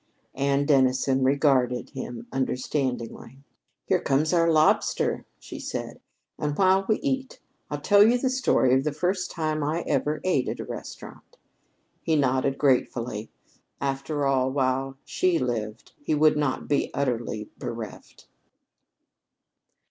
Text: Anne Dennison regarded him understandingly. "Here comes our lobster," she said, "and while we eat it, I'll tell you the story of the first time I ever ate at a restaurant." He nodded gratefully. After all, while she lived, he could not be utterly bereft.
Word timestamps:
Anne 0.33 0.65
Dennison 0.65 1.23
regarded 1.23 1.91
him 1.91 2.25
understandingly. 2.31 3.37
"Here 3.85 4.01
comes 4.01 4.33
our 4.33 4.49
lobster," 4.51 5.27
she 5.37 5.59
said, 5.59 5.99
"and 6.39 6.57
while 6.57 6.87
we 6.89 6.95
eat 7.01 7.33
it, 7.35 7.39
I'll 7.69 7.81
tell 7.81 8.01
you 8.03 8.17
the 8.17 8.31
story 8.31 8.73
of 8.73 8.83
the 8.83 8.93
first 8.93 9.29
time 9.29 9.61
I 9.63 9.81
ever 9.81 10.19
ate 10.23 10.49
at 10.49 10.59
a 10.59 10.65
restaurant." 10.65 11.37
He 12.01 12.15
nodded 12.15 12.57
gratefully. 12.57 13.29
After 13.79 14.25
all, 14.25 14.49
while 14.51 14.97
she 15.05 15.37
lived, 15.37 15.91
he 16.03 16.17
could 16.17 16.35
not 16.35 16.67
be 16.67 16.89
utterly 16.95 17.51
bereft. 17.59 18.27